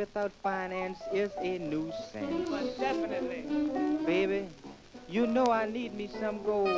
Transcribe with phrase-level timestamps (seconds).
[0.00, 2.48] without finance is a nuisance.
[2.48, 3.42] But definitely.
[4.06, 4.48] Baby,
[5.06, 6.70] you know I need me some gold.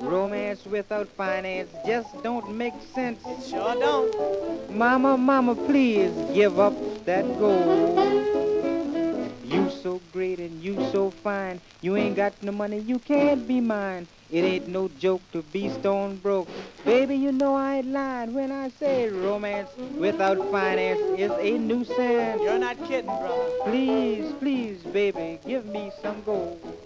[0.00, 3.22] Romance without finance just don't make sense.
[3.24, 4.74] It sure don't.
[4.74, 6.74] Mama, mama, please give up
[7.04, 7.94] that gold.
[9.44, 11.60] You so great and you so fine.
[11.80, 14.08] You ain't got no money, you can't be mine.
[14.32, 16.48] It ain't no joke to be stone broke.
[16.84, 22.42] Baby, you know I ain't lying when I say romance without finance is a nuisance.
[22.42, 23.50] You're not kidding, brother.
[23.64, 26.79] Please, please, baby, give me some gold.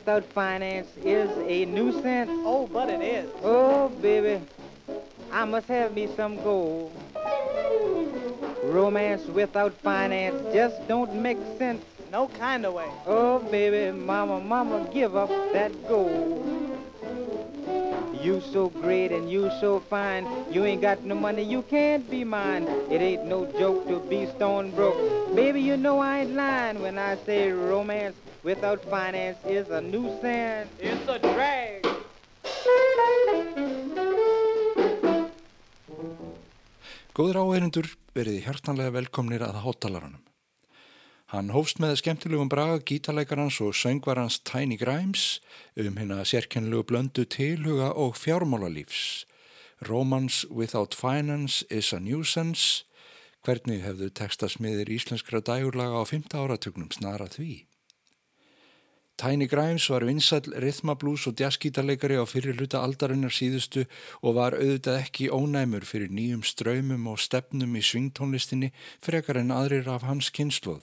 [0.00, 2.30] Without finance is a nuisance.
[2.44, 3.30] Oh, but it is.
[3.42, 4.40] Oh, baby,
[5.30, 6.90] I must have me some gold.
[8.64, 11.82] Romance without finance just don't make sense.
[12.10, 12.88] No kind of way.
[13.06, 16.46] Oh, baby, mama, mama, give up that gold.
[18.22, 20.26] You so great and you so fine.
[20.50, 22.66] You ain't got no money, you can't be mine.
[22.90, 25.36] It ain't no joke to be stone broke.
[25.36, 30.70] Baby, you know I ain't lying when I say romance without finance is a nuisance.
[30.78, 31.84] It's a drag.
[37.14, 40.22] Góður áherindur veriði hjartanlega velkomnir að hátalarunum.
[41.30, 45.38] Hann hófst með skemmtilegum braga gítarleikarans og söngvarans Tiny Grimes
[45.78, 49.26] um hérna sérkennlegu blöndu tilhuga og fjármálalífs.
[49.86, 52.82] Romance without finance is a nuisance.
[53.46, 56.34] Hvernig hefðu textasmiðir íslenskra dægurlaga á 5.
[56.34, 57.69] áratugnum snara því?
[59.20, 63.82] Tiny Grimes var vinsall rithmablús og jazzgítarleikari á fyrir hluta aldarinnar síðustu
[64.24, 68.70] og var auðvitað ekki ónæmur fyrir nýjum ströymum og stefnum í svingtónlistinni
[69.04, 70.80] frekar en aðrir af hans kynsluð.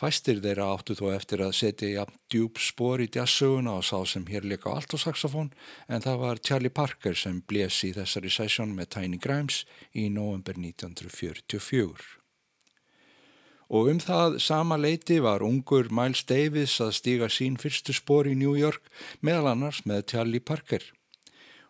[0.00, 4.24] Fæstir þeirra áttu þó eftir að setja jafn djúb spór í jazzsöguna og sá sem
[4.24, 5.50] hér leika á altosaxofón
[5.92, 10.56] en það var Charlie Parker sem blés í þessari sessjón með Tiny Grimes í november
[10.56, 12.19] 1944.
[13.70, 18.34] Og um það sama leiti var ungur Miles Davis að stíga sín fyrstu spór í
[18.34, 18.90] New York
[19.22, 20.82] meðal annars með Charlie Parker.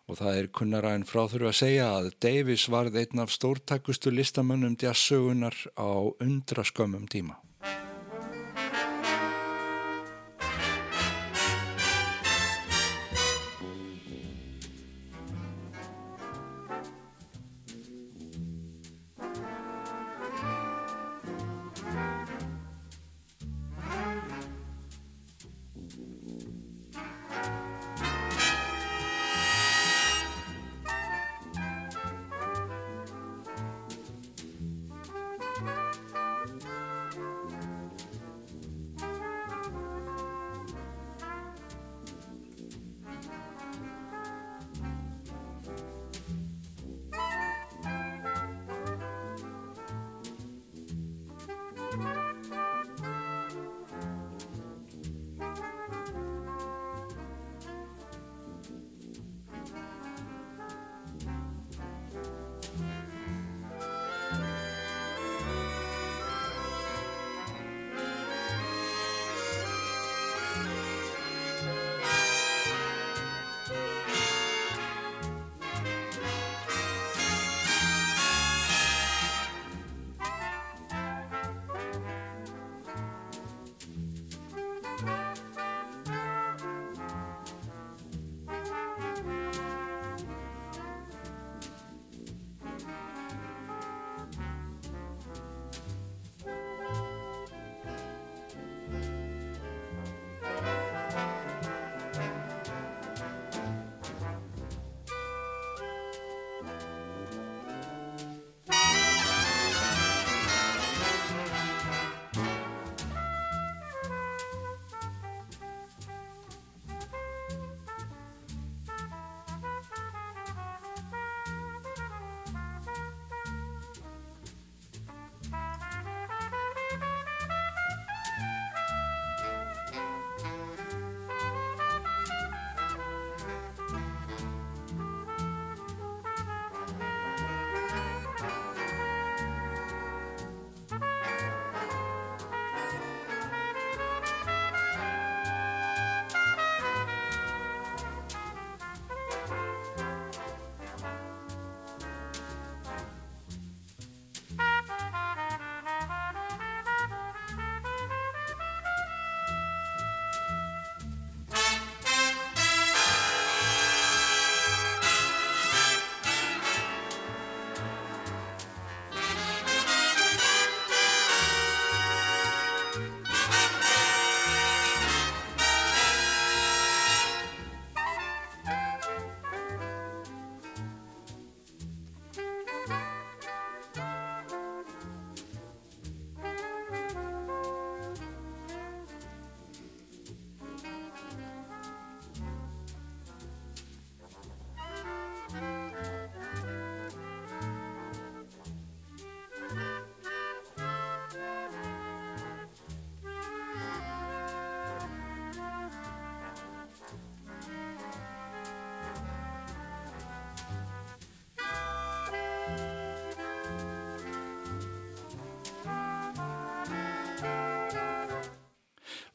[0.09, 4.79] Og það er kunnara en fráþurfa að segja að Davis varð einn af stórtækustu listamönnum
[4.81, 7.37] jazzsögunar á undraskömmum tíma.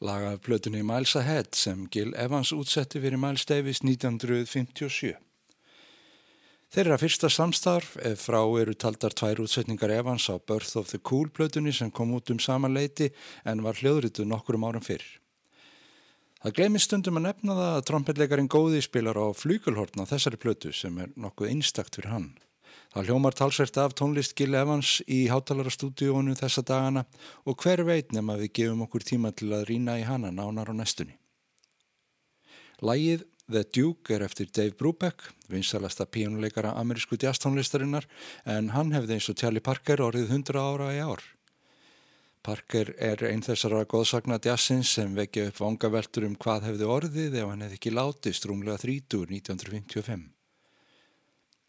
[0.07, 5.17] Lagað plötunni Miles Ahead sem Gil Evans útsetti fyrir Miles Davis 1957.
[6.71, 11.29] Þeirra fyrsta samstarf ef frá eru taldar tvær útsetningar Evans á Birth of the Cool
[11.31, 13.11] plötunni sem kom út um sama leiti
[13.47, 15.05] en var hljóðritu nokkur um árum fyrr.
[16.43, 20.99] Það glemist stundum að nefna það að trompetleikarin góði spilar á flugulhortna þessari plötu sem
[21.03, 22.29] er nokkuð einstakt fyrir hann.
[22.93, 27.03] Það hljómar talsvert af tónlist Gil Evans í hátalarastúdíónu þessa dagana
[27.45, 30.75] og hver veit nema við gefum okkur tíma til að rína í hana nánar á
[30.77, 31.17] nestunni.
[32.81, 38.07] Lægið The Duke er eftir Dave Brubeck, vinsalasta píjónuleikara amerísku jazztónlistarinnar
[38.43, 41.23] en hann hefði eins og Charlie Parker orðið 100 ára í ár.
[42.43, 47.51] Parker er einn þessara góðsagna jazzins sem vekja upp vangaveltur um hvað hefði orðið ef
[47.51, 50.36] hann hefði ekki látið strúmlega 30 1955.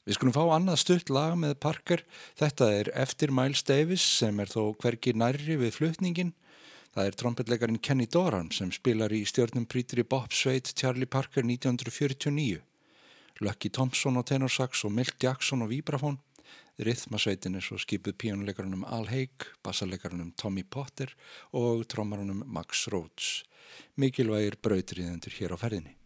[0.08, 2.00] Við skulum fá annað stutt lag með Parker.
[2.40, 6.30] Þetta er eftir Miles Davis sem er þó hverki nærri við flutningin.
[6.94, 12.62] Það er trompetleikarin Kenny Doran sem spilar í stjórnum prítri Bob Sveit Charlie Parker 1949.
[13.44, 16.16] Lucky Thompson á tenorsax og Milt Jackson á vibrafón.
[16.80, 21.12] Rithmasveitin er svo skipuð píjónuleikarunum Al Haig, bassarleikarunum Tommy Potter
[21.52, 23.42] og trommarunum Max Rhodes.
[24.00, 25.97] Mikilvægir brautriðendur hér á ferðinni.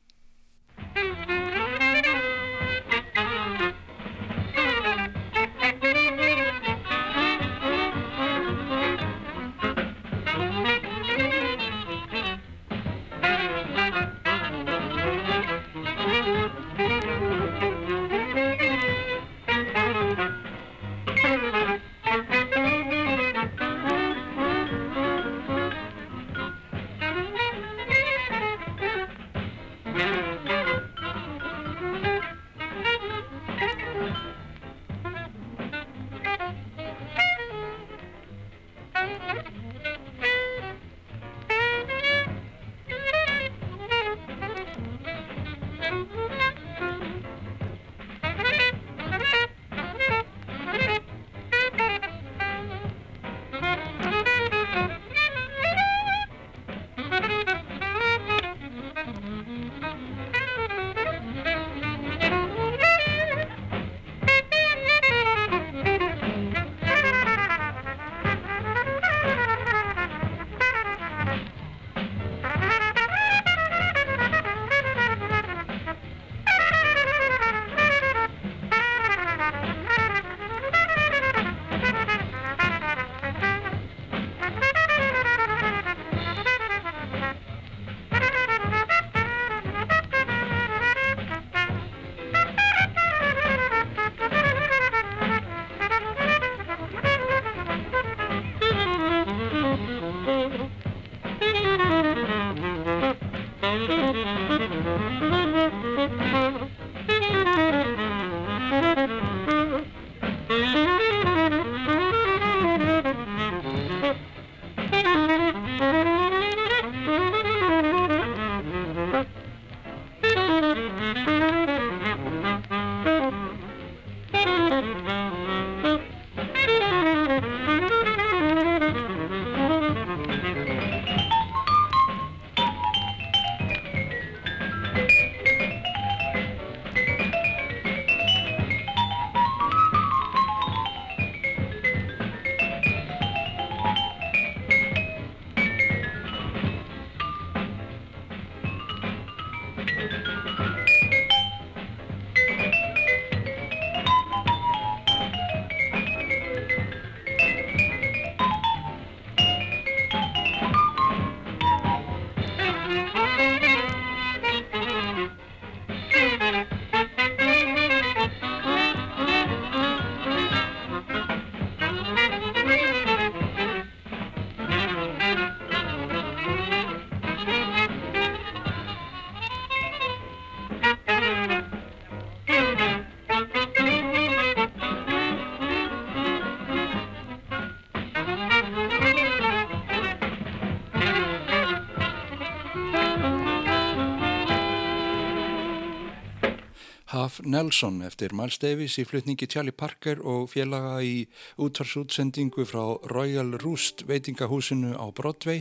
[197.52, 201.26] Nelson eftir Miles Davis í flutningi Charlie Parker og félaga í
[201.60, 205.60] útvarsútsendingu frá Royal Roost veitingahúsinu á Broadway,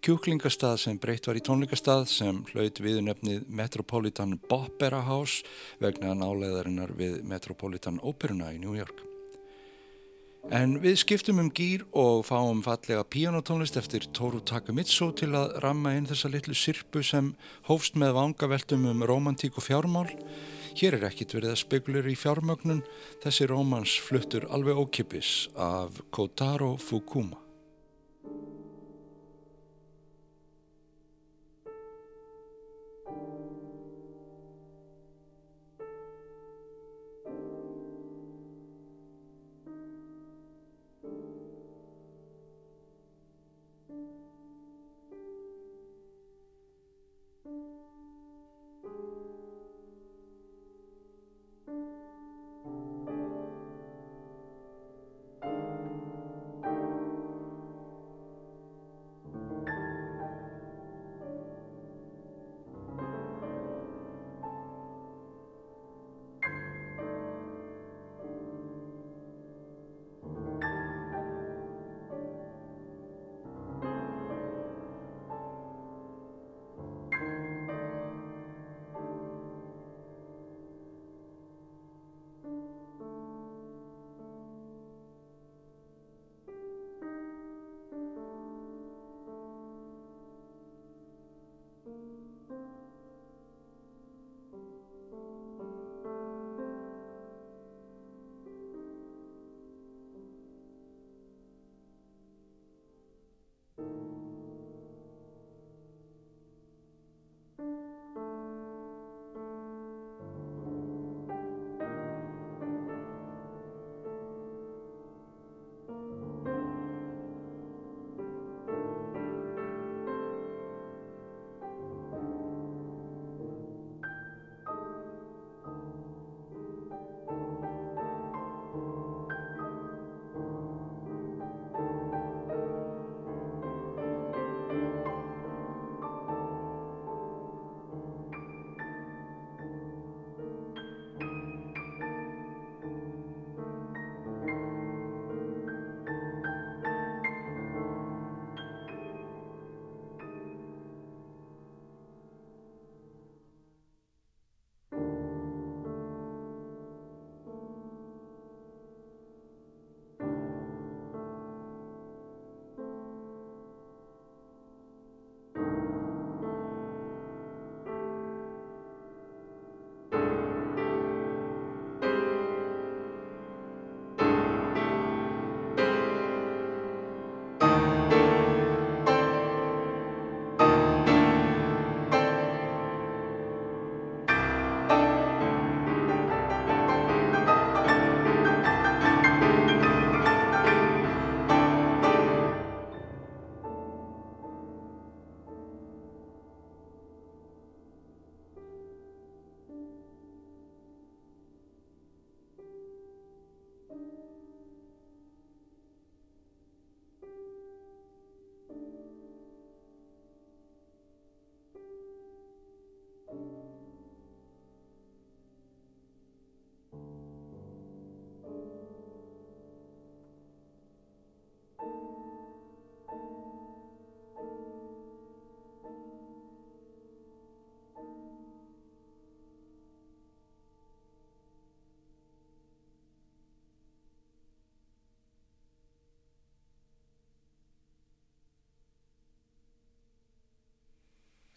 [0.00, 5.44] kjúklingastað sem breytt var í tónleikastað sem hlaut viðnefnið Metropolitan Opera House
[5.82, 9.04] vegna náleðarinnar við Metropolitan Operuna í New York.
[10.54, 15.92] En við skiptum um gýr og fáum fallega píanotónlist eftir Toru Takamitsu til að ramma
[15.98, 17.34] inn þessa litlu sirpu sem
[17.68, 20.08] hófst með vangaveltum um romantík og fjármál.
[20.78, 22.84] Hér er ekkit verið að spekulir í fjármögnun,
[23.24, 27.47] þessi rómans fluttur alveg ókipis af Kotaro Fukuma.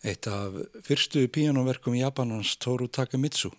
[0.01, 3.51] Eitt af fyrstu píjónuverkum Japanans Toru Takemitsu,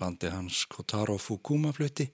[0.00, 2.06] landi hans Kotaro Fukuma flutti.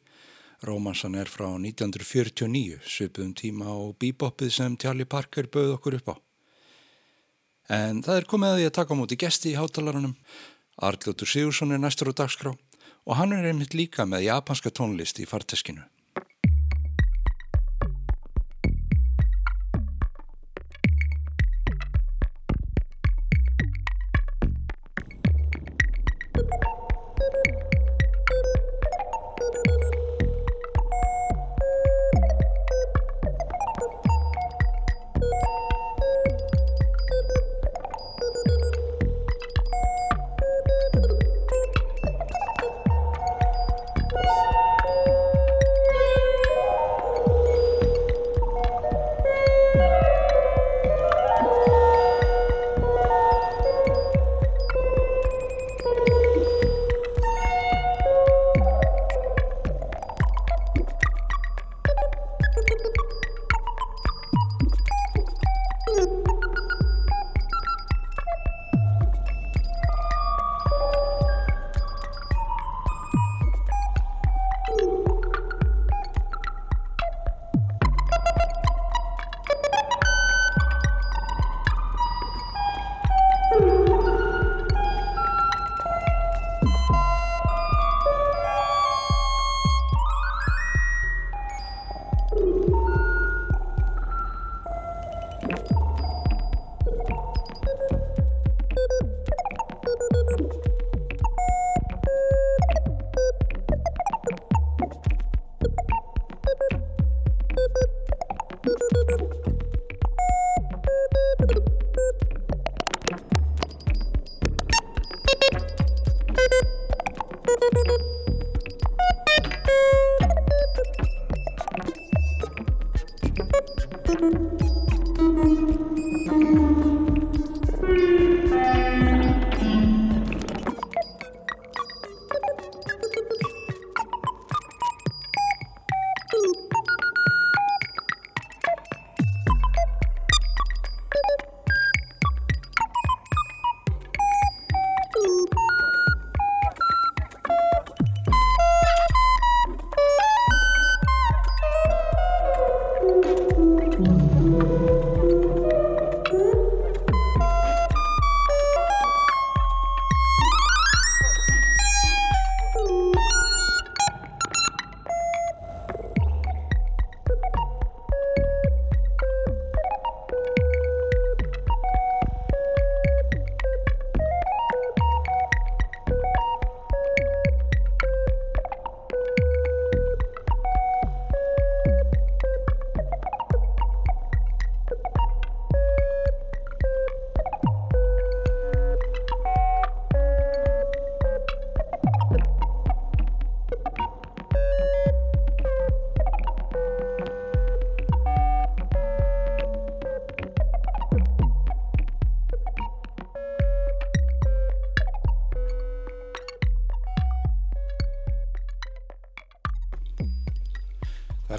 [0.66, 6.16] Rómansan er frá 1949, svipum tíma á bíboppið sem Tjalli Parker bauð okkur upp á.
[7.78, 10.18] En það er komið að því að taka á móti gesti í hátalarunum.
[10.82, 12.50] Arljótur Sigursson er næstur á dagskrá
[13.06, 15.86] og hann er einmitt líka með japanska tónlist í farteskinu.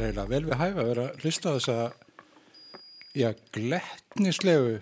[0.01, 1.75] Er eiginlega vel við hæfa að vera að hlusta á þessa
[3.17, 4.77] já, glettnislegu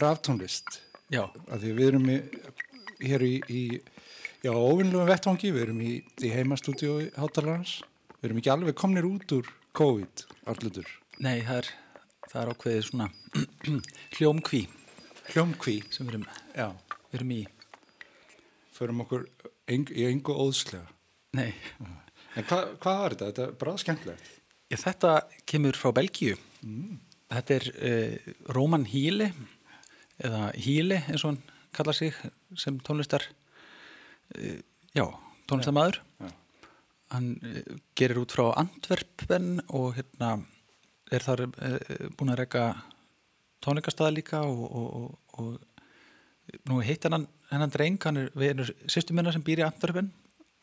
[0.00, 0.80] raftónlist
[1.12, 2.18] Já, af því við erum í,
[3.04, 3.62] hér í, í
[4.42, 5.92] já, óvinnlegum vettvangi, við erum í,
[6.24, 7.76] í heimastúdíu hátalarans,
[8.18, 10.88] við erum ekki alveg komnir út úr COVID, allutur,
[11.20, 11.68] nei, það er,
[12.30, 13.10] það er ákveðið svona
[14.16, 14.62] hljómkví
[15.32, 16.68] hljómkví, sem við erum, já,
[17.10, 17.42] við erum í.
[18.74, 19.28] förum okkur
[19.70, 20.88] eng, í engu óðslega.
[21.34, 21.52] Nei,
[22.34, 23.26] En hva, hvað var þetta?
[23.28, 24.30] Þetta er bara skemmtilegt.
[24.80, 25.14] Þetta
[25.48, 26.38] kemur frá Belgíu.
[27.34, 29.30] Þetta er uh, Róman Híli
[30.22, 31.42] eða Híli eins og hann
[31.74, 32.14] kallar sig
[32.60, 33.26] sem tónlistar
[34.38, 34.58] uh,
[34.94, 35.04] já,
[35.50, 36.00] tónlistarmaður.
[36.22, 36.32] Já.
[37.14, 40.36] Hann uh, gerir út frá Antwerpen og hérna
[41.12, 41.46] er þar
[42.16, 42.64] búin að reyka
[43.64, 48.90] tónleikastaða líka og, og, og, og nú heitt hann hennan dreng, hann er, við erum
[48.90, 50.10] sýstum minna sem býr í Antwerpen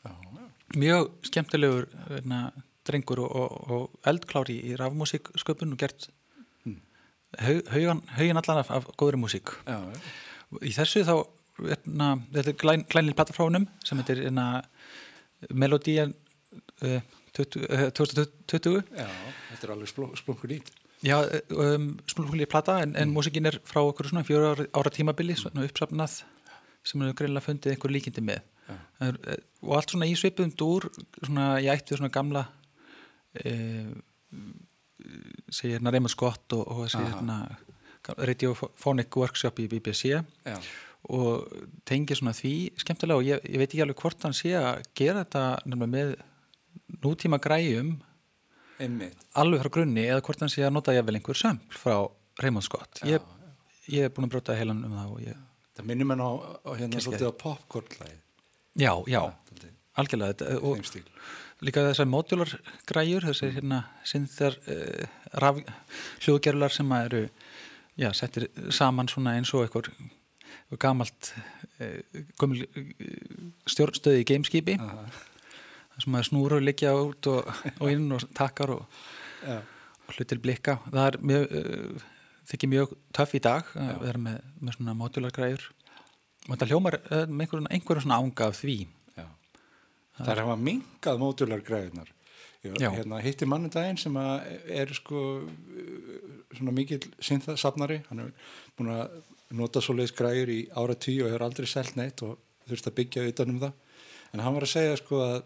[0.02, 0.46] Já, já.
[0.82, 2.42] mjög skemmtilegur veitna,
[2.88, 6.10] drengur og, og, og eldklári í rafmúsíksköpun og gert
[6.66, 6.78] Mm.
[7.42, 10.00] hau- haugan, haugan allan af, af góðri músík Já, já.
[10.62, 11.16] í þessu þá
[11.62, 12.84] veitna, þetta er glæn,
[13.34, 14.22] frá honum sem heitir
[15.50, 16.14] Melodían
[16.84, 17.02] uh,
[17.34, 19.08] 20, uh, 2020 Já,
[19.50, 19.90] þetta er alveg
[20.20, 20.70] splunkur nýtt.
[21.02, 21.18] Já,
[21.58, 25.64] um, smulfugli plata en, en músíkin er frá okkur svona fjóra ára, ára tímabili svona
[25.66, 26.20] uppsafnað
[26.86, 28.44] sem er greinlega fundið einhver líkindi með
[29.02, 30.86] er, eh, og allt svona í svipum dúr
[31.26, 32.44] svona ég ætti svona gamla
[35.52, 37.38] segir hérna Raymond Scott og, og segir hérna
[38.18, 40.58] Radiophonic Workshop í BBC Já,
[41.10, 41.48] og
[41.88, 45.24] tengir svona því skemmtilega og ég, ég veit ekki alveg hvort hann sé að gera
[45.24, 45.44] þetta
[45.82, 46.16] með
[47.02, 47.96] nútíma græjum
[48.82, 49.18] einmitt.
[49.38, 51.96] alveg frá grunni eða hvort hann sé að nota jafnvel einhver sömpl frá
[52.42, 53.02] Raymond Scott.
[53.06, 53.22] Ég,
[53.92, 55.40] ég er búin að brjóta heilan um það ég,
[55.78, 56.32] Það minnir mér á,
[56.68, 58.18] á hérna svolítið á popcornlæði.
[58.76, 59.22] já, já,
[60.00, 60.82] algjörlega þetta, og.
[61.66, 62.54] Líka þessar modular
[62.90, 65.04] græjur þessar hérna sinþar uh,
[65.42, 65.62] raf,
[66.24, 67.26] hljóðgerlar sem eru
[68.00, 69.92] já, settir saman svona eins og eitthvað
[70.82, 71.34] gamalt
[71.82, 72.88] uh, gömul uh,
[73.70, 74.78] stjórnstöði í gameskipi.
[75.92, 79.04] Þar sem að snúru liggja út og, og inn og takkar og,
[79.52, 80.80] og hlutir blikka.
[80.88, 82.08] Það er mjög uh,
[82.52, 85.68] þykir mjög töff í dag að vera með, með svona modular græjur.
[86.48, 86.98] Og þetta hljómar
[87.30, 88.80] með einhverjum, svona ánga af því.
[90.26, 92.10] Það er hafa minkað mótular græðunar.
[92.62, 95.22] Hérna, hitti mannu daginn sem að er sko
[96.54, 98.02] svona mikill syntha-safnari.
[98.10, 98.34] Hann er
[98.78, 99.16] búin að
[99.58, 102.38] nota svoleiðis græður í ára tíu og hefur aldrei selt neitt og
[102.70, 103.74] þurft að byggja utan um það.
[104.32, 105.40] En hann var að segja sko að,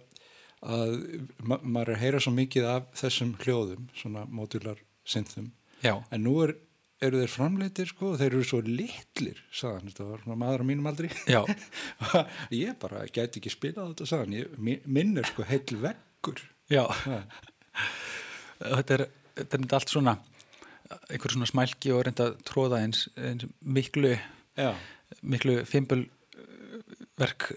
[0.76, 0.98] að
[1.40, 5.52] ma maður er að heyra svo mikið af þessum hljóðum, svona mótular synthum.
[5.82, 6.56] já, En nú er,
[7.04, 10.88] eru þeir framleitir sko og þeir eru svo litlir, sagðan, þetta var maður á mínum
[10.92, 11.10] aldri.
[11.28, 11.42] já,
[12.64, 16.40] ég bara gæti ekki spilað þetta sagðan, ég, mi- minn er sko heill veggur.
[16.72, 16.86] já
[18.62, 19.06] þetta er,
[19.42, 20.16] þetta er allt svona
[21.12, 24.16] einhver svona smælki og reynda að tróða eins, eins miklu
[24.56, 24.70] Já,
[25.28, 26.06] miklu fimbul
[27.20, 27.50] verk,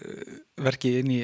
[0.59, 1.19] verki inn í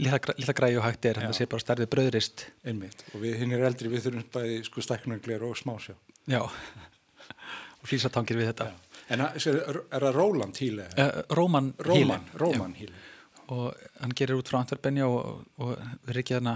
[0.00, 1.38] litla græju hægt er, þetta Já.
[1.38, 3.04] sé bara stærðið bröðrist einmitt.
[3.14, 5.94] Og við hinn er eldri, við þurfum bæði sko stæknargler og smásjá.
[6.30, 8.70] Já og flýsatangir við þetta
[9.10, 10.84] En að- sér, er, er það Róland Híle?
[10.94, 12.20] uh, Róman Híle.
[12.38, 12.94] Róman Híle.
[12.94, 13.42] Já.
[13.50, 15.72] og hann gerir út frá Antwerpenja og, og
[16.06, 16.52] við ekki þarna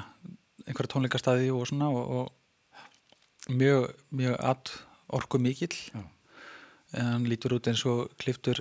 [0.69, 4.71] einhverja tónleikastæði og svona og, og mjög, mjög að
[5.19, 6.05] orku mikill Já.
[6.95, 8.61] en hann lítur út eins og kliftur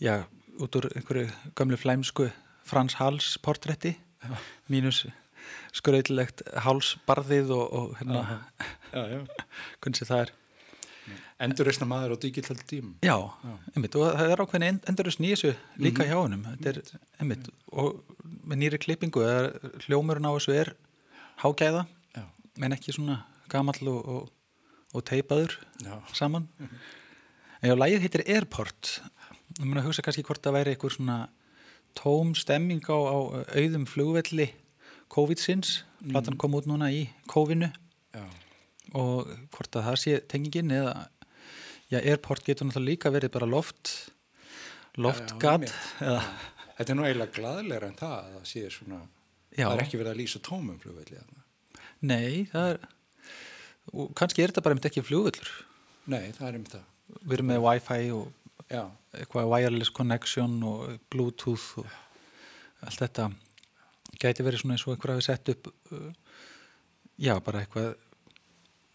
[0.00, 0.24] já,
[0.58, 2.30] út úr einhverju gömlu flæmsku
[2.66, 3.92] Frans Hals portretti
[4.72, 5.04] mínus
[5.76, 8.72] skröðilegt hálsbarðið og, og hérna, já, já.
[9.80, 10.34] hvernig það er.
[11.46, 12.94] Endurreisna maður á digital tím.
[13.04, 13.14] Já,
[13.76, 15.52] einmitt, og það er ákveðin endurusn í þessu
[15.84, 16.46] líka hjá honum.
[16.56, 18.00] Þetta er, einmitt, og
[18.48, 19.22] með nýri klippingu
[19.84, 20.72] hljómurinn á þessu er
[21.44, 21.84] hágæða,
[22.16, 22.24] Já.
[22.64, 23.20] en ekki svona
[23.52, 24.30] gamall og, og,
[24.96, 25.98] og teipaður Já.
[26.16, 26.48] saman.
[27.64, 28.88] En já, lagið heitir Airport.
[29.56, 31.14] Ég mun að hugsa kannski hvort það væri einhver svona
[31.96, 33.16] tóm stemming á, á
[33.56, 34.50] auðum flugvelli
[35.08, 37.70] COVID-sins, platan kom út núna í COVID-nu
[38.12, 38.26] Já.
[38.94, 40.94] Og hvort að það sé tengingin eða
[41.90, 43.94] já, airport getur náttúrulega líka verið bara loft
[44.96, 45.68] loftgat
[46.76, 48.98] Þetta er nú eiginlega glaðlegra en það að það sé svona,
[49.48, 51.22] já, það er ekki verið að lýsa tómum flugvelli.
[52.04, 52.82] nei, það er
[53.94, 55.52] og kannski er þetta bara einmitt ekki flugvöllur.
[56.12, 56.84] Nei, það er um það.
[57.22, 58.26] við erum með wifi og
[58.66, 58.82] Já,
[59.14, 61.90] eitthvað wireless connection og bluetooth og
[62.82, 63.28] allt þetta.
[64.18, 66.08] Gæti verið svona eins og einhver hafi sett upp uh,
[67.14, 67.92] já, bara eitthvað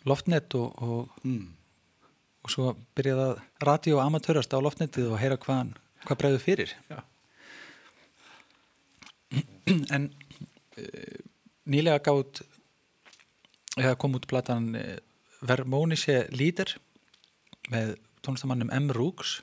[0.09, 1.47] loftnet og, og, mm.
[2.45, 5.75] og svo byrjaði að radio amatörast á loftnetið og heyra hvað,
[6.07, 7.01] hvað bregður fyrir Já.
[9.95, 11.19] en uh,
[11.69, 12.43] nýlega gátt
[14.01, 14.97] kom út platan uh,
[15.41, 16.75] Vermonische Líder
[17.71, 18.91] með tónlistamannum M.
[18.93, 19.39] Rooks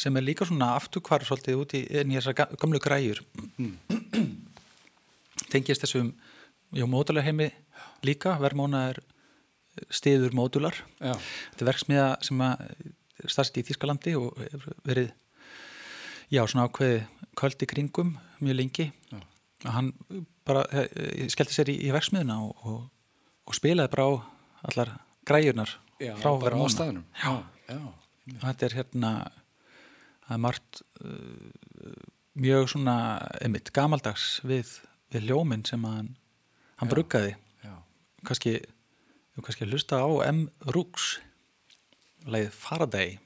[0.00, 3.22] sem er líka svona afturkvar svolítið út í þessar ga- gömlu græjur
[5.52, 6.10] tengist þessum
[6.74, 7.52] já, módular heimi
[8.04, 9.00] líka Vermona er
[9.90, 11.14] stiður módular Já,
[11.52, 12.44] þetta er verksmiða sem
[13.24, 14.38] starfst í Þískalandi og
[14.86, 15.12] verið
[16.32, 17.04] já, svona ákveði
[17.38, 19.18] köld í kringum mjög lengi Já.
[19.74, 19.92] hann
[20.46, 22.80] bara eh, skellti sér í, í verksmiðuna og, og,
[23.48, 24.12] og spilaði bara á
[24.70, 24.92] allar
[25.26, 27.04] græjurnar já frá bara á staðnum.
[27.22, 27.32] Já.
[27.68, 27.80] já.
[28.42, 29.12] þetta er hérna
[30.24, 32.02] það er margt uh,
[32.34, 32.96] mjög svona
[33.40, 34.78] einmitt gamaldags við,
[35.14, 36.14] við ljóminn sem hann,
[36.80, 36.94] hann Já.
[36.94, 37.34] bruggaði
[37.64, 37.74] já.
[39.34, 40.46] Þú kannski að hlusta á M.
[40.70, 41.18] Rooks
[42.30, 43.16] leið Faraday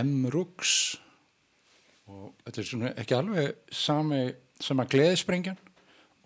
[0.00, 0.28] er M.
[0.32, 0.74] Rooks
[2.10, 4.22] og þetta er svona ekki alveg sami
[4.60, 5.58] sama gleðisprengjan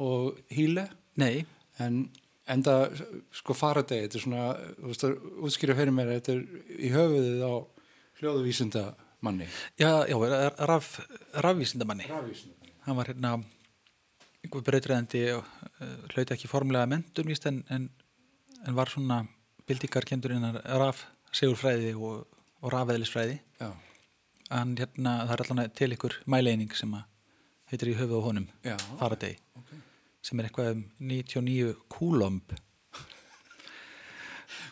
[0.02, 0.88] og híle
[1.20, 1.44] Nei,
[1.78, 2.08] en
[2.50, 2.88] enda
[3.30, 5.12] sko Faraday, þetta er svona þú veist að
[5.46, 6.40] útskýra fyrir mér þetta er
[6.74, 7.52] í höfuðið á
[8.20, 8.82] hljóðuvísinda
[9.24, 9.46] manni.
[9.78, 10.16] já, já,
[10.68, 10.98] raf,
[11.32, 12.72] rafvísindamanni Rafvísinda.
[12.86, 13.36] hann var hérna
[14.44, 15.46] einhver breytriðandi og
[15.80, 17.88] uh, hlauti ekki formulega mentun víst en, en,
[18.66, 19.22] en var svona
[19.68, 22.26] bildingarkendur innan raf segulfræði og,
[22.64, 23.38] og rafeðlisfræði.
[24.54, 26.92] En hérna það er allan til ykkur mæleining sem
[27.72, 29.70] heitir í höfuð á honum já, Faraday ok.
[30.22, 32.52] sem er eitthvað um 99 kúlomb.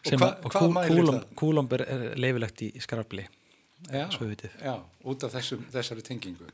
[0.02, 1.34] Og sem hva- að- og hvað mælir kúlomb, það?
[1.40, 3.24] kúlomb er, er leifilegt í skrafli
[3.90, 4.06] já,
[4.62, 4.74] já,
[5.04, 6.46] út af þessum, þessari tengingu.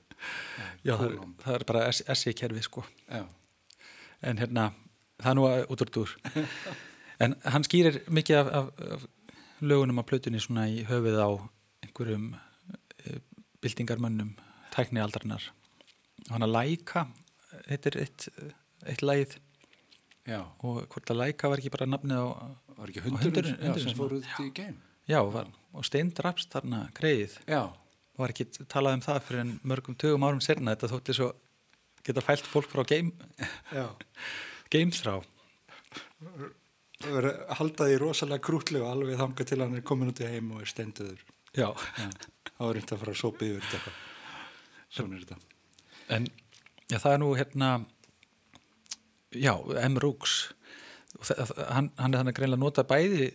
[0.85, 1.35] Já, það, Coulomb.
[1.45, 2.85] það er bara SI kerfi sko.
[3.11, 3.25] Já,
[4.23, 4.73] en hérna,
[5.21, 6.17] það er nú að- út úr dúr.
[7.21, 9.07] En hann skýrir mikið af, af, af
[9.61, 11.29] lögunum á plötunni svona í höfuð á
[11.87, 13.19] einhverjum e,
[13.63, 14.35] byltingarmönnum
[14.75, 15.51] tæknialdarinnar.
[16.29, 17.07] Hann að læka
[17.67, 18.29] þetta er eitt,
[18.87, 19.37] eitt lægið
[20.29, 22.27] já, og hvort að læka var ekki bara nafnið á
[22.79, 24.79] var ekki hundurinn sem fór út í geim?
[25.09, 27.63] Já, var, og steindrapst þarna greið já,
[28.21, 31.33] var ekki talað um það fyrir mörgum tögum árum senna þetta þótti svo
[32.07, 33.13] geta fælt fólk frá game,
[33.73, 33.89] já.
[34.73, 36.49] geimþrá að
[36.99, 40.71] halda því rosalega krútlega alveg þanga til hann er komin út í heim og er
[40.73, 41.21] stenduður
[41.55, 42.09] já, já,
[42.51, 43.93] þá er þetta að fara að sópa yfir þetta
[44.93, 45.39] svona er þetta.
[46.15, 46.29] En
[46.89, 47.71] já, það er nú hérna
[49.35, 49.99] já, M.
[50.03, 50.39] Rooks.
[51.19, 53.31] Hann, hann er þannig að greinlega nota bæði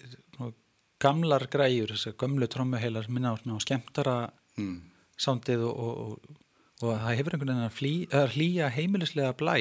[1.04, 4.18] gamlar græjur, þessar gömlu trommuheilar minna á svona skemmtara
[4.56, 4.78] mm.
[5.20, 6.38] sándið og, og, og,
[6.80, 9.58] og það hefur einhvern veginn að hlýja heimilislega blæ.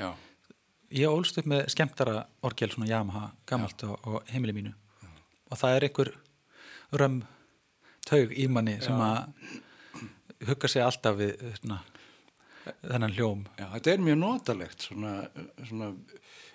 [0.00, 0.10] Já,
[0.90, 4.72] ég ólst upp með skemmtara orgel svona Yamaha, gamalt á, á heimili mínu.
[5.50, 6.12] Og það er einhver
[7.00, 7.22] römm
[8.06, 9.32] taug í manni sem að
[10.48, 11.80] hugga sig alltaf við svona,
[12.82, 13.44] þennan hljóm.
[13.58, 15.14] Já, þetta er mjög notalegt svona,
[15.58, 15.90] svona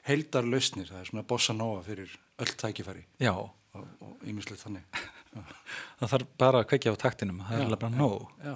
[0.08, 3.06] heildar lausnir, það er svona bossa nova fyrir öll tækifæri.
[3.22, 4.88] Já, og ýmislegt þannig.
[6.00, 8.30] Það þarf bara að kveikja á taktinum það er alveg bara nóg.
[8.40, 8.54] Já,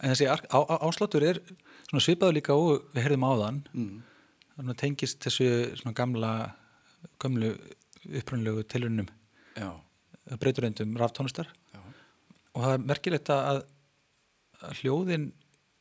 [0.00, 1.40] en þessi á, á, ásláttur er
[1.88, 3.58] svona svipaður líka og við heyrðum áðan.
[3.76, 3.98] Mm.
[4.56, 5.48] Þannig að tengist þessu
[5.80, 6.32] svona gamla
[7.22, 7.52] gamlu
[8.06, 9.08] upprunlegu tilunum
[9.56, 9.70] já,
[10.40, 11.80] breyturendum raftónustar já,
[12.54, 13.62] og það er merkilegt að,
[14.62, 15.30] að hljóðin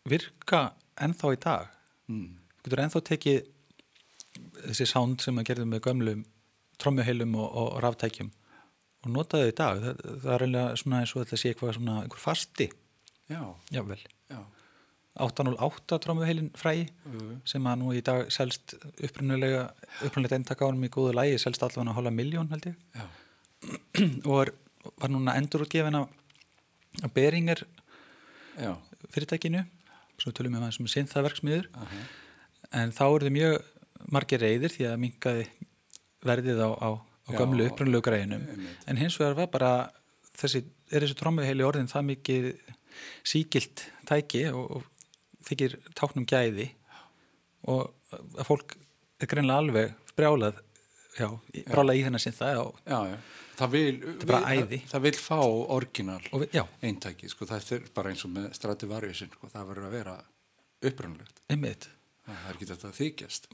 [0.05, 0.67] virka
[1.01, 1.69] ennþá í dag.
[2.05, 2.33] Mm.
[2.61, 3.37] getur ennþá tekið
[4.67, 6.25] þessi sound sem að gerðum með gömlum
[6.81, 8.29] trommuheilum og, og ráftækjum
[9.05, 9.81] og notaði í dag.
[9.81, 12.69] Það, það er eiginlega svona eins og þetta sé eitthvað svona einhver fasti,
[13.31, 13.41] já,
[13.73, 14.39] jável já
[15.15, 19.69] 808 trommuheilin frægi uh, sem að nú í dag selst upprunulega
[20.03, 22.75] upprunulegt eintak á hann í góðu lægi selst allavega að hóla miljón held ég.
[22.95, 23.05] Já,
[24.29, 24.51] og er,
[24.99, 26.01] var núna endurútgefin
[27.15, 27.63] Beringer
[28.59, 28.75] já.
[29.11, 29.63] fyrirtækinu
[30.21, 32.03] svo tölum við maður sem er sinnþaverksmiður aha,
[32.81, 33.57] en þá eru þið mjög
[34.15, 35.45] margir reyðir því að minkaði
[36.25, 38.45] verðið á, á, á Já, gömlu upprunlegu græðinum
[38.87, 39.71] en hins vegar var bara
[40.37, 42.49] þessi, er þessi trommuheili orðin það mikið
[43.27, 44.91] síkilt tæki og, og
[45.45, 46.69] þykir táknum gæði
[47.71, 48.75] og að fólk
[49.21, 50.61] er greinlega alveg brjálað
[51.17, 51.27] já,
[51.69, 53.17] brjálað í þennan sinnþa og, já, já.
[53.55, 55.37] Það vil, það, það vil fá
[55.71, 56.23] orginal
[56.83, 60.15] eintæki, sko, það er bara eins og með Stradivariusin, sko, það verður að vera
[60.89, 63.47] upprannlegt, það er ekki þetta að þykjast.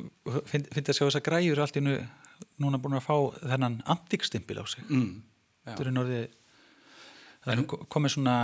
[0.49, 1.95] Finn, finn að sjá þess að græjur allt í nu
[2.61, 4.85] núna búin að fá þennan antikstimpil á sig?
[4.89, 5.21] Mm.
[5.67, 6.21] Þetta er norði
[7.43, 8.35] það er nú komið svona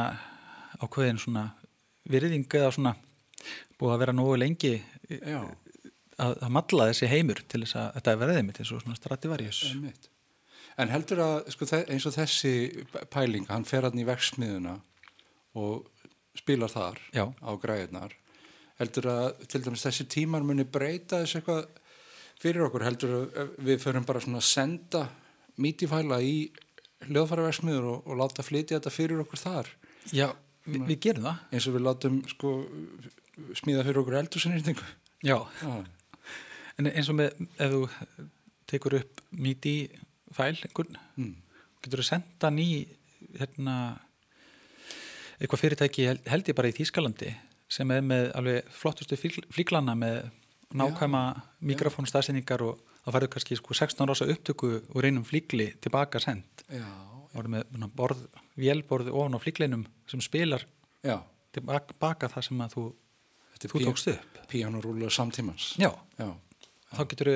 [0.81, 1.43] ákveðin svona
[2.09, 2.93] virðing eða svona
[3.77, 4.73] búið að vera nógu lengi
[5.07, 5.41] já,
[6.17, 8.99] að, að malla þessi heimur til þess að þetta er verðið mitt eins og svona
[8.99, 9.63] Stradivarius.
[9.71, 10.09] Einmitt.
[10.77, 12.53] En heldur að, sko, eins og þessi
[13.13, 14.77] pæling, hann fer hann í verksmiðuna
[15.57, 15.89] og
[16.37, 17.25] spilar þar Já.
[17.33, 18.13] á græðunar
[18.77, 21.63] heldur að til dæmis þessi tímar muni breyta þessu eitthvað
[22.41, 22.85] fyrir okkur?
[22.85, 25.03] Heldur að við förum bara svona að senda
[25.57, 26.35] mítifæla í
[27.07, 29.71] hljóðfæraverksmiður og, og láta flytja þetta fyrir okkur þar?
[30.13, 30.29] Já,
[30.65, 31.41] vi, við gerum það.
[31.53, 32.53] eins og við látum sko
[33.57, 34.87] smíða fyrir okkur eldursinnýrtingu
[35.25, 35.73] Já, Já,
[36.77, 37.81] en eins og með ef þú
[38.69, 39.77] tekur upp MIDI
[40.35, 41.33] fæl einhvern, mm.
[41.81, 42.67] getur þú senda ný
[43.39, 43.77] hérna
[45.37, 47.33] eitthvað fyrirtæki held, ég bara í Þýskalandi
[47.71, 50.29] sem er með alveg flottustu flík- flíklana með
[50.77, 51.23] nákvæma
[51.63, 56.43] mikrofónstafsendingar og það færðu kannski sko 16 rása upptöku úr einum flíkli tilbaka send.
[56.67, 58.23] Já, það voru með borð,
[58.59, 60.65] vélborð ofan á flíklinum sem spilar
[61.05, 61.21] já.
[61.55, 62.85] tilbaka það sem að þú,
[63.63, 64.41] þú tókst upp?
[64.51, 65.73] píanórúla samtímans.
[65.81, 66.29] Já, já,
[66.93, 67.31] þá getur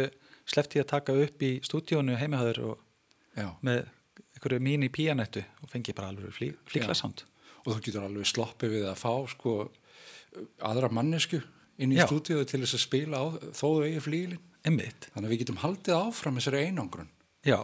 [0.45, 3.47] sleppt í að taka upp í stúdíónu já.
[3.61, 3.87] með
[4.35, 7.23] einhverju mín í píanettu og fengi bara alveg flí, flíklasánd
[7.65, 9.55] og þú getur alveg sloppið við að fá sko
[10.65, 11.41] aðra mannesku
[11.81, 12.05] inn í Já.
[12.07, 15.61] stúdíu til þess að spila á þó þau eigi flílin einmitt, þannig að við getum
[15.61, 17.09] haldið áfram þessari einangrun.
[17.47, 17.57] Já,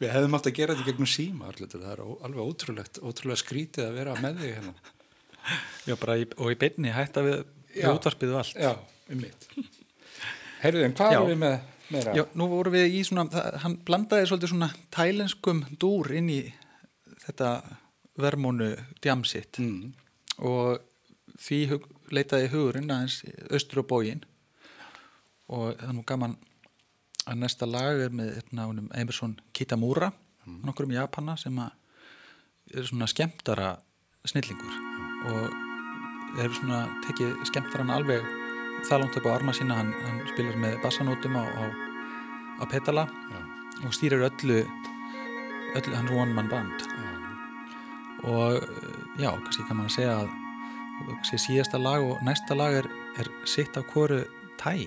[0.00, 1.70] við hefðum átt að gera þetta gegnum síma allir.
[1.72, 4.74] það er alveg ótrúlegt, ótrúlega skrítið að vera með þig hérna
[5.88, 7.92] já bara í, og í beinni hætta við, við Já.
[7.92, 8.60] útvarpið og allt.
[8.60, 8.74] Já,
[9.12, 9.48] um mitt
[10.64, 11.56] heyrðu, en hvað erum við með
[11.92, 12.14] meira?
[12.16, 16.40] Já, nú vorum við í svona, það, hann blandaði svolítið svona tælenskum dúr inn í
[17.24, 17.50] þetta
[18.20, 18.70] vermónu
[19.02, 19.92] djamsitt mm.
[20.46, 20.80] og
[21.40, 24.24] því hug, leitaði hugurinn aðeins austur á bógin
[25.52, 26.36] og það er nú gaman
[27.24, 30.12] að næsta lag er með náunum Emerson Kitamura
[30.44, 31.72] nokkur um Japana sem að
[32.74, 33.74] er svona skemmtara
[34.24, 34.93] snillingur
[35.30, 38.24] og er svona tekið skemmtaran alveg
[38.88, 39.78] það langt upp á arma sína.
[39.80, 41.64] Hann, hann spilar með bassanótum á, á,
[42.60, 43.38] á petala Já.
[43.86, 44.64] og stýrir öllu
[45.74, 46.86] öllu, hann er one man band.
[48.24, 52.90] Og eh, já, kannski kann man að segja að síðasta lag og næsta lag er,
[53.18, 54.22] er sitt af hvoru
[54.60, 54.86] tæ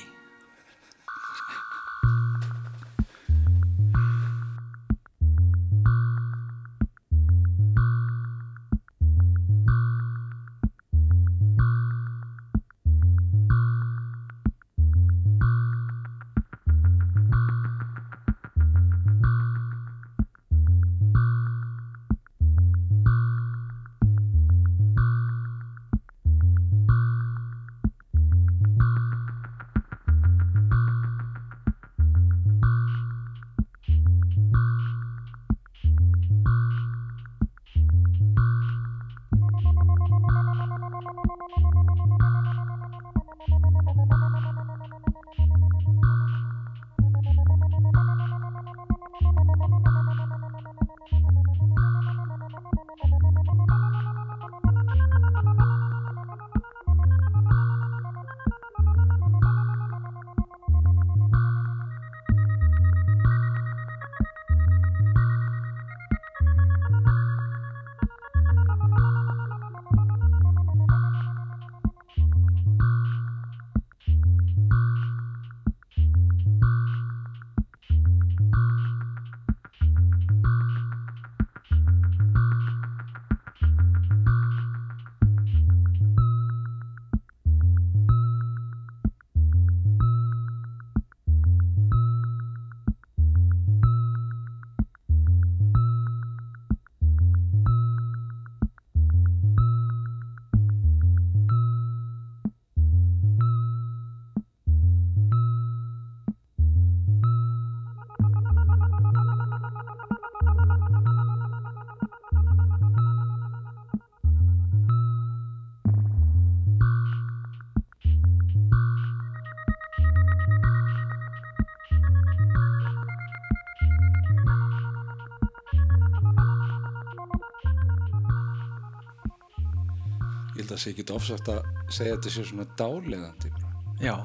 [130.78, 131.60] það sé ekki ofsagt að
[131.90, 133.71] segja að þetta sé svona dáleðandi bara.
[134.02, 134.15] já,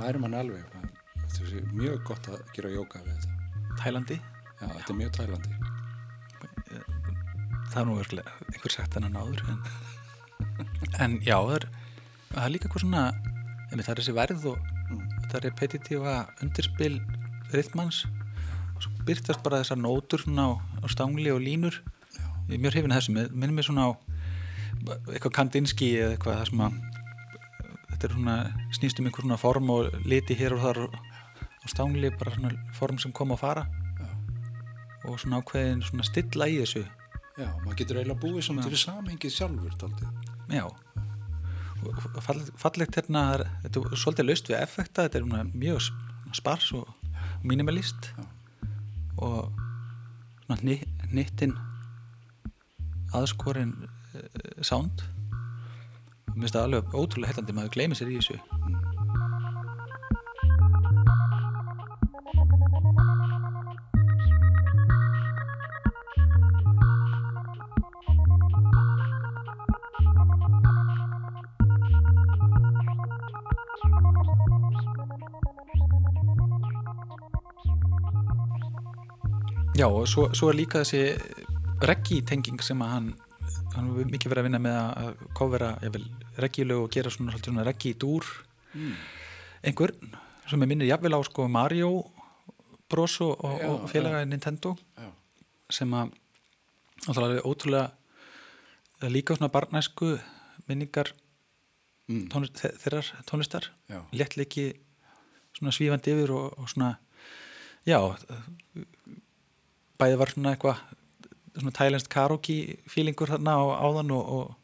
[0.00, 0.64] Næri mann alveg.
[1.34, 3.34] sé mjög gott að gera jóka við þetta.
[3.82, 4.16] Tælandi
[4.60, 5.52] Já, þetta er mjög tælandi.
[7.70, 9.60] það er nú örgulega einhver sagt hennan áður en,
[11.04, 11.66] en já, það er,
[12.32, 13.02] það er líka eitthvað svona
[13.70, 14.64] einmitt, það er þessi verð og
[15.30, 16.96] það er repetitífa undirspil
[17.54, 18.00] rithmans
[18.74, 20.52] og svo byrtast bara þessar nótur svona á,
[20.82, 21.78] á stangli og línur
[22.50, 23.90] ég er mjög hrifin að þessu, minnir mér svona á
[24.88, 26.78] eitthvað kandinski eða eitthvað það sem að
[27.90, 28.36] þetta er svona,
[28.78, 30.94] snýst um einhver svona form og liti hér og þar og,
[31.60, 33.66] og stangli bara svona form sem kom að fara.
[35.08, 36.84] Og svona ákveðin svona stilla í þessu.
[37.40, 40.10] Já, maður getur eiginlega búið svona til samhengið sjálfur taldið.
[40.52, 40.64] Já.
[41.80, 43.22] Og fall, fallegt hérna
[43.62, 45.86] þetta er svolítið laust við effekta þetta er svona mjög
[46.36, 46.90] spars og
[47.48, 48.26] minimalist Já.
[49.24, 49.54] og
[50.44, 51.54] svona hni- hnittin
[53.16, 53.88] aðskorin uh,
[54.62, 55.02] sound.
[56.34, 58.38] Mér finnst það alveg ótrúlega heillandi maður gleymi sér í þessu.
[79.80, 81.14] Já og svo, svo er líka þessi
[81.88, 83.06] reggi tenging sem að hann
[83.74, 85.70] hann hefur mikið verið að vinna með að kofera
[86.40, 88.24] reggilög og gera svona, svona reggi dúr
[88.74, 88.94] Mm.
[89.66, 89.90] einhver
[90.48, 92.04] sem er minnir jafnvel á sko Mario
[92.88, 95.10] Bros og, og, Já, og félaga Nintendo Já.
[95.70, 96.12] sem að
[97.42, 97.90] ótrúlega
[99.10, 100.18] líka svona barnæsku
[100.68, 101.10] minningar
[102.08, 102.28] Mm.
[102.28, 104.02] tónlist, þe- þeirrar tónlistar Já.
[104.12, 104.74] léttleiki
[105.54, 106.96] svona svífandi yfir og, og svona
[107.86, 107.98] já
[110.00, 110.80] bæði var svona eitthvað
[111.62, 112.56] svona tælenst karaoke
[112.90, 114.54] feelingur þarna á áðan og, og,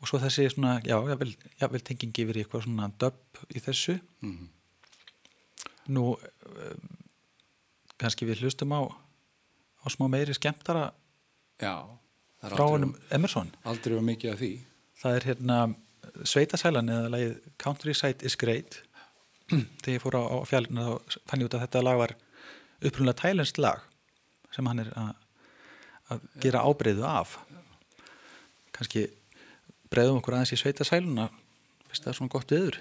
[0.00, 4.48] og svo þessi svona, já, jável, jável tengingi yfir eitthvað svona dub í þessu Mm.
[5.94, 6.86] nú um,
[8.00, 10.88] kannski við hlustum á á smá meiri skemmtara
[11.62, 11.74] Já,
[12.42, 13.02] það er aldrei,
[13.64, 14.50] aldrei var mikið af því.
[15.02, 15.58] það er hérna
[16.26, 17.32] Sveitasælan eða lagið
[17.62, 18.80] Countryside is Great
[19.82, 22.14] þegar ég fór á, á fjallina þá fann ég út að þetta lag var
[22.82, 23.84] upprunlega tælenskt lag
[24.54, 25.12] sem hann er að,
[26.12, 27.38] að gera ábreyðu af.
[28.76, 29.06] Kannski
[29.90, 31.30] breyðum okkur aðeins í Sveitasæluna
[31.86, 32.80] fyrst það er svona gott viður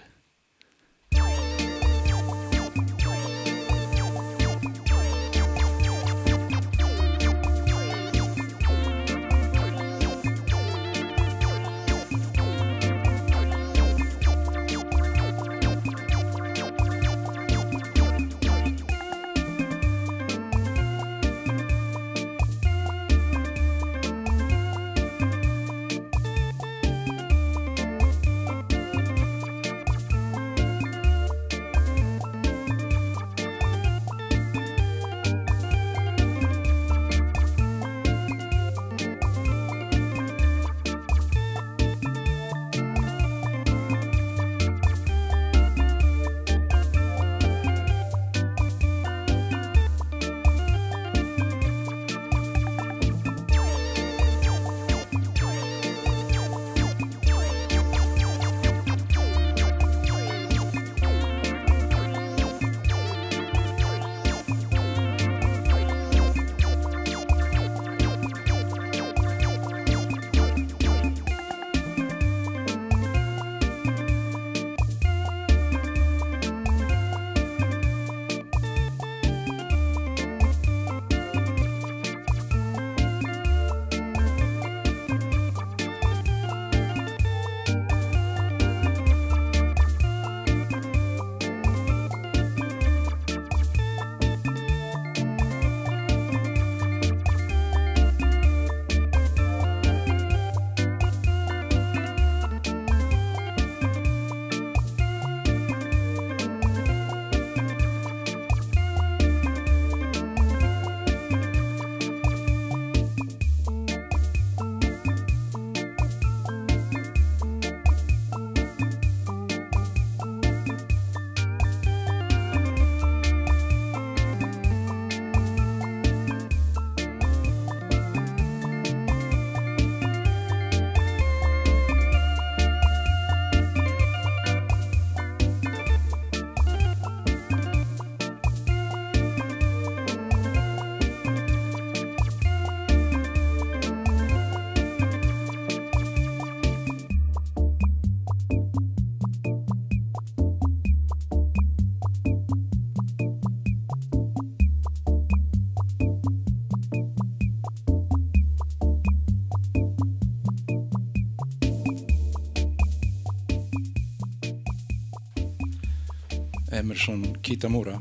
[166.73, 167.99] Emerson Kitamura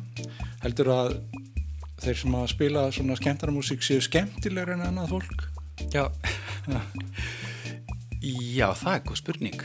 [0.62, 1.14] heldur að
[2.04, 5.46] þeir sem að spila svona skemmtarmúsík séu skemmtilegur en annað fólk?
[5.92, 6.08] Já.
[8.24, 9.64] Já, það er góð spurning.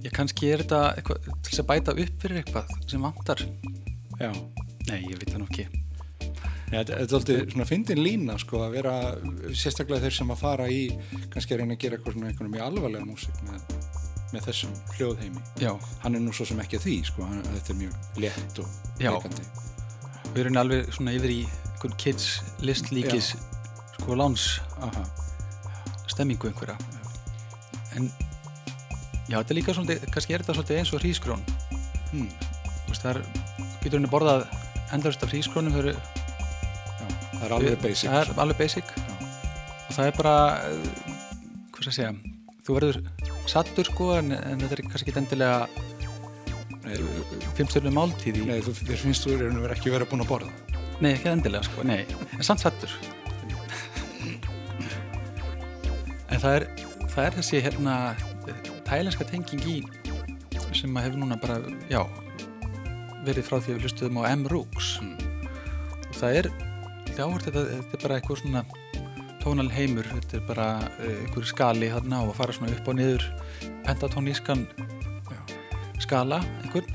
[0.00, 3.44] Já, kannski er þetta eitthvað, til þess að bæta upp fyrir eitthvað sem vantar?
[4.20, 4.30] Já,
[4.88, 5.44] Nei, ég veit það
[6.74, 8.94] Já, þetta er alltaf svona fyndin lína sko að vera
[9.54, 10.80] sérstaklega þeir sem að fara í
[11.30, 13.73] kannski að reyna að gera eitthvað svona einhvern mjög alvarlega músík með,
[14.32, 15.42] með þessum hljóðheimi.
[15.62, 15.72] Já,
[16.02, 17.26] hann er nú svo sem ekki að því sko.
[17.28, 17.94] Hann, þetta er mjög
[18.24, 19.10] létt og Já.
[19.12, 19.44] leikandi.
[20.34, 21.42] Við erum alveg svona yfir í
[22.00, 23.34] kids list líkis
[23.98, 25.02] sko láns Aha.
[26.08, 26.76] stemmingu einhverja.
[27.94, 28.08] En
[29.28, 31.44] já, þetta er líka svolítið, kannski er þetta svolítið eins og hrísgrón
[32.14, 32.28] Hmm.
[32.86, 33.22] Þú veist, það er,
[33.82, 34.44] getur henni borðað
[34.94, 38.08] endurist af hrísgrónum þau eru Já, það er alveg basic.
[38.10, 38.84] það er alveg basic.
[38.84, 39.14] Já.
[39.88, 40.88] og það er bara eh,
[41.70, 42.12] hvað skal ég segja?
[42.64, 43.00] Þú verður
[43.50, 45.66] sattur sko en, en þetta er kannski ekki endilega
[46.84, 46.98] Nei,
[47.56, 49.38] fimmstjörnum máltíð í nei þú, þér finnst þú
[49.72, 50.50] ekki verið búin að borða.
[51.00, 52.02] Nei, ekki endilega sko, nei,
[52.36, 52.92] en samt sattur
[56.28, 56.66] en það er
[57.14, 57.94] það er þessi hérna
[58.84, 59.76] tælenska tenging í
[60.74, 62.02] sem að hefur núna bara, já
[63.24, 65.16] verið frá því að við hlustuðum á M-Rooks Mm.
[66.10, 66.48] og það er
[67.14, 68.64] þjáhvert þetta, þetta er bara eitthvað svona
[69.44, 70.66] tónal heimur, þetta er bara
[71.04, 73.26] eh, einhver skali þarna og að fara svona upp og niður
[73.84, 74.64] pentatónískan
[76.00, 76.88] skala einhvern.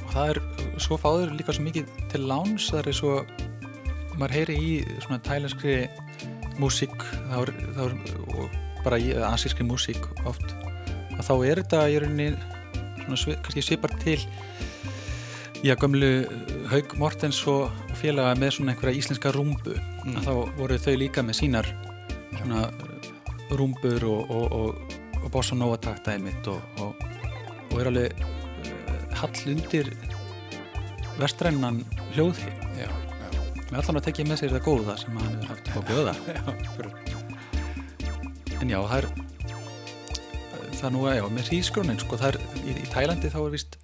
[0.00, 0.40] Og það er,
[0.80, 3.12] svo fáður líka svo mikið til láns, það er svo
[4.16, 4.70] maður heyri í
[5.04, 5.76] svona tælenskri
[6.60, 7.04] músík
[7.36, 7.52] og
[8.84, 10.56] bara í asískri músík oft,
[11.16, 12.30] að þá er þetta í rauninni
[13.04, 14.18] svona svipar til
[15.60, 16.24] já, gömlu
[16.72, 17.68] Haug Mortens og
[18.00, 20.22] félaga með svona einhverja íslenska rúmbu Mm.
[20.24, 21.66] þá voru þau líka með sínar
[22.38, 22.62] svona
[23.52, 26.60] rúmbur og, og, og, og bossa nova taktaði mitt og,
[27.82, 29.92] er alveg uh, hall undir
[31.20, 31.82] vestrænan
[32.14, 32.48] hljóði
[33.70, 35.68] með allan að tekja með sér það góða sem hann hefur haft.
[35.70, 36.14] Á bjóða.
[38.60, 39.06] En já, það er
[40.80, 43.78] það nú að, já, með hrísgrónin sko, það er, í, í Tælandi þá er vist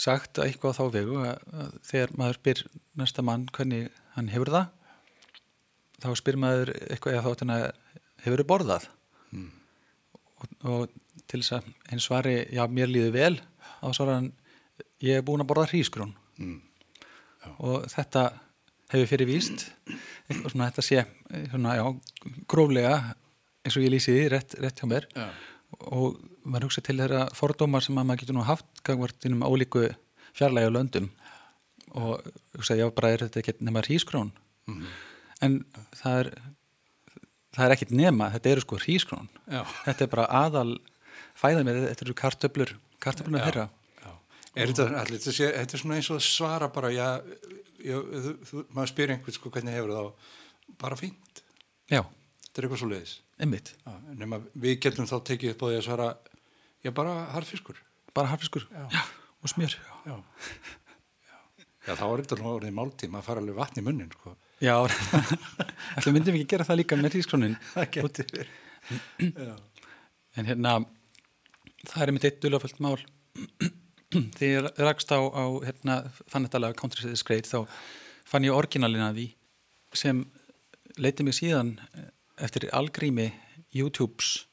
[0.00, 2.62] sagt eitthvað á þá vegu að, þegar maður spyr
[3.00, 4.70] næsta mann hvernig hann hefur það
[6.00, 7.58] þá spyr maður eitthvað eða þá
[8.24, 8.88] hefur þið borðað?
[9.30, 9.50] Mm.
[10.40, 13.34] og, og til þess að einn svari, já, mér líður vel
[13.80, 14.30] þá svarar hann,
[15.04, 16.62] ég er búin að borða hrísgrón Mm.
[17.60, 18.20] og þetta
[18.94, 21.02] hefur fyrir víst eitthvað svona þetta sé
[21.50, 21.84] svona, já,
[22.48, 22.94] gróflega
[23.60, 25.06] eins og ég lýsi því rétt, rétt hjá mér.
[25.12, 25.26] Já,
[25.92, 29.86] og maður hugsa til þeirra fordómar sem að maður getur nú haft gangvart innum ólíku
[30.36, 31.10] fjarlægi og löndum
[31.98, 32.22] og
[32.56, 34.30] hugsa, já, bara er þetta ekki nema hrísgrón
[34.68, 34.86] Mhm.
[35.42, 35.64] en
[35.96, 36.28] það er
[37.56, 40.78] það er ekkit nema, þetta eru sko hrísgrón já, þetta er bara aðal
[41.40, 43.46] fæða mér, þetta eru kartöflur kartöflurna Já.
[43.50, 43.68] þeirra.
[44.56, 47.22] Er þetta, allir, þetta, sé, þetta er svona eins og svara bara, já,
[47.78, 50.12] já þú, þú, maður spyr einhvern sko hvernig hefur þá,
[50.78, 51.42] bara fínt.
[51.90, 52.02] já,
[52.50, 53.12] Þetta er eitthvað svo leiðis.
[53.40, 53.94] Einmitt, Já,
[54.64, 56.08] við getum þá tekið upp á því að svara,
[56.84, 57.78] já, bara harfiskur.
[58.14, 58.84] bara harfiskur Já.
[59.40, 59.76] og smjör
[60.06, 60.16] Já.
[61.86, 61.94] Já.
[61.96, 64.34] Þá er þetta nú orðið máltíma að fara alveg vatn í munnin, sko.
[64.60, 64.76] Já,
[65.96, 68.36] ætlum myndum við ekki gera það líka með.
[69.46, 69.54] Já.
[70.36, 70.72] en hérna
[71.88, 72.96] það er mitt eitt dulaföld mál
[74.36, 75.96] því ég rakst á, á hérna,
[76.28, 77.68] fann þetta lag Country Says Great þá
[78.28, 79.28] fann ég orginalina því
[79.96, 80.24] sem
[81.00, 81.76] leiti mig síðan
[82.40, 83.30] eftir algrími
[83.76, 84.46] YouTubes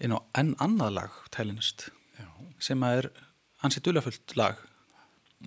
[0.00, 1.88] inn á enn annað lag tælinist
[2.18, 2.26] Já.
[2.62, 3.10] sem er
[3.66, 4.58] ansi dulafullt lag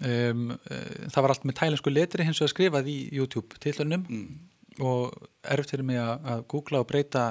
[0.03, 4.47] um, uh, það var allt með tælensku letri hins vegar skrifað í YouTube tillunum Mm.
[4.79, 5.11] og
[5.43, 7.25] erfitt fyrir mig að, að googla og breyta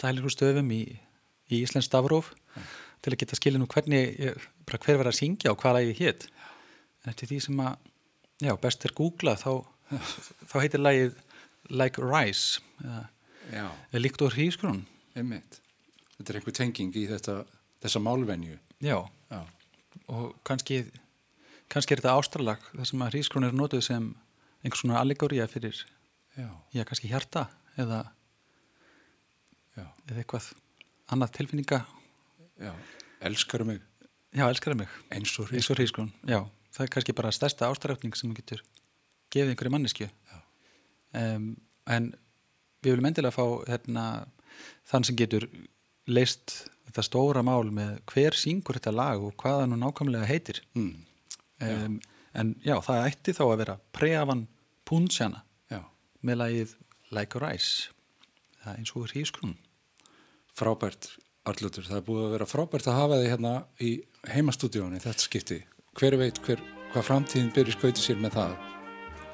[0.00, 0.82] tælensku stöfum í,
[1.52, 2.30] í Íslands stafróf
[3.04, 6.24] til að geta skilja nú hvernig ég, hver var að syngja og hvað lagið hétt
[7.04, 7.76] en eftir því sem að
[8.42, 9.52] já, best er googlað þá,
[10.50, 11.20] þá heitir lagið
[11.70, 13.04] Like Rice eða,
[13.52, 14.84] Eða líkt og hrísgrún
[15.16, 15.60] einmitt.
[16.16, 17.44] Þetta er einhver tenging í þetta,
[17.84, 18.58] þessa málvenju.
[18.82, 18.98] já,
[19.30, 19.40] Já.
[20.08, 20.84] og kannski
[21.72, 24.14] kannski er þetta ástralag þar sem að hrísgrún er notuð sem
[24.64, 25.78] einhvers svona allegória fyrir,
[26.36, 26.48] Já.
[26.74, 27.46] já, kannski hjarta
[27.78, 28.04] eða,
[29.76, 29.86] Já.
[30.08, 30.50] eða eitthvað
[31.12, 31.80] annað tilfinninga
[32.60, 32.72] Já.
[33.20, 33.80] Elskar mig
[34.36, 36.42] já, elskar mig, eins og hrísgrún já,
[36.72, 38.62] það er kannski bara stærsta ástrafning sem þú getur
[39.32, 40.08] gefið einhverju mannesku
[41.16, 41.50] um,
[41.86, 42.10] en
[42.86, 44.04] við viljum endilega fá hérna,
[44.88, 45.48] þann sem getur
[46.06, 46.54] leist
[46.86, 50.94] þetta stóra mál með hver syngur þetta lag og hvað það nú nákvæmlega heitir Mm.
[51.66, 52.00] um,
[52.36, 54.46] en já, það ætti þá að vera Preavan
[54.86, 55.80] Punchana Já.
[56.22, 56.74] með lagið
[57.16, 57.88] Like a Rice
[58.62, 59.56] það er eins og hrísgrún
[60.56, 61.10] Frábært,
[61.44, 61.84] Arljótur.
[61.84, 63.50] Það er búið að vera frábært að hafa þig hérna
[63.84, 63.90] í
[64.32, 65.58] heimastúdíónu þetta skipti.
[66.00, 66.62] Hver veit hver,
[66.94, 68.54] hvað framtíðin byrja skauti sér með það.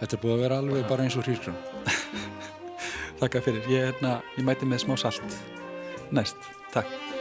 [0.01, 1.61] Þetta er búið að vera alveg bara eins og hrísgrun.
[3.23, 5.41] Þakka fyrir, ég, hérna, ég mæti með smá salt
[6.13, 7.12] næst, takk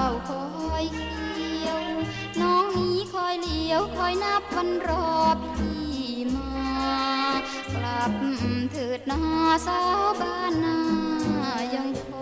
[0.00, 0.44] าวคอ
[0.82, 1.80] ยเคี้ยว
[2.40, 5.08] น้องนี้คอยเลี้ยว คอยนับวันรอ
[5.56, 6.00] พี่
[6.34, 6.82] มา
[7.74, 8.12] กลับ
[8.72, 9.20] เถิดนา
[9.66, 10.78] สาวบ้านนา
[11.74, 12.04] ยังค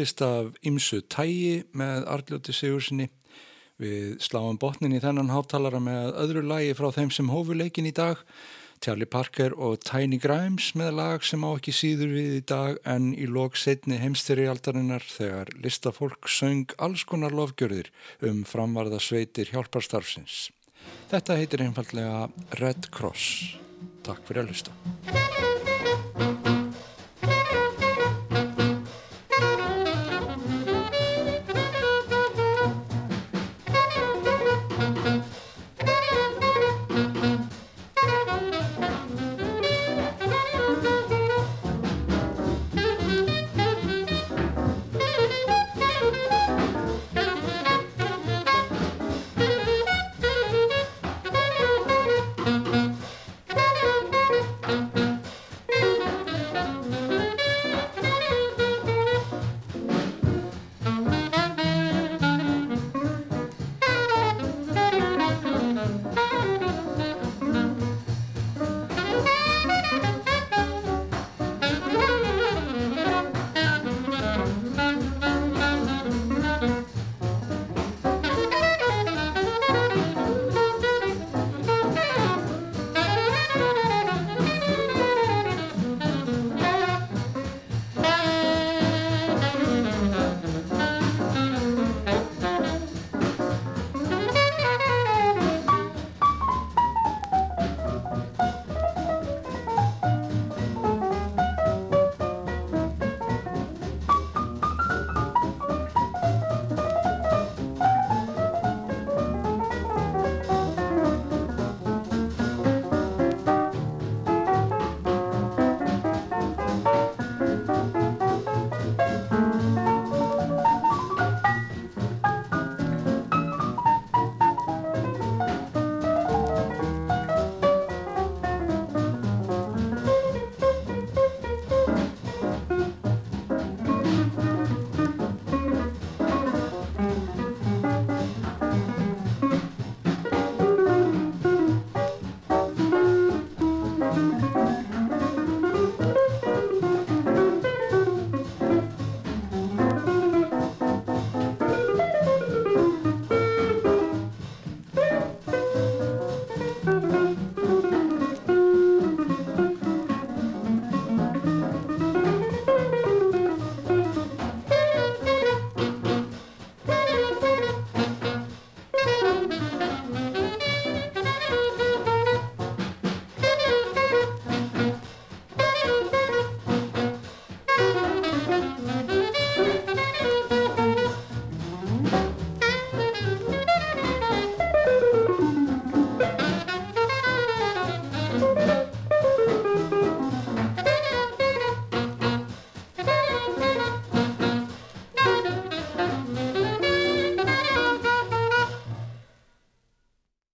[0.00, 3.10] tónlist af Ymsu Tægi með Arljóti Sigursinni.
[3.76, 7.92] Við sláum botnin í þennan háttalara með öðru lagi frá þeim sem hófu leikin í
[7.92, 8.16] dag,
[8.80, 13.12] Charlie Parker og Tiny Grimes með lag sem á ekki síður við í dag en
[13.12, 17.92] í lok setni heimstyrjaldarinnar þegar listafólk söng alls konar lofgjörðir
[18.24, 20.48] um framvarða sveitir hjálparstarfsins.
[21.12, 23.58] Þetta heitir einfallega Red Cross.
[24.00, 25.49] Takk fyrir að lusta.